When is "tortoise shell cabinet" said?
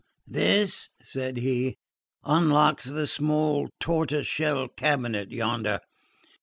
3.79-5.29